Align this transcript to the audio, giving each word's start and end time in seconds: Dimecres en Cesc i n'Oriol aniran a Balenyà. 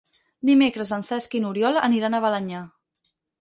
Dimecres 0.49 0.93
en 0.97 1.05
Cesc 1.09 1.35
i 1.39 1.41
n'Oriol 1.43 1.77
aniran 1.89 2.17
a 2.17 2.23
Balenyà. 2.25 2.65